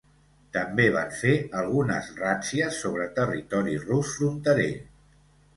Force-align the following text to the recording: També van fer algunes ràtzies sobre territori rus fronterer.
També 0.55 0.85
van 0.95 1.11
fer 1.17 1.33
algunes 1.59 2.09
ràtzies 2.21 2.79
sobre 2.87 3.07
territori 3.21 3.79
rus 3.87 4.15
fronterer. 4.17 4.71